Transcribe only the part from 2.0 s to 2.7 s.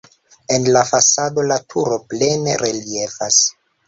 plene